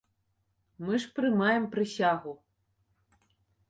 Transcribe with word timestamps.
Мы 0.85 0.93
ж 1.03 1.13
прымаем 1.19 1.63
прысягу. 1.77 2.33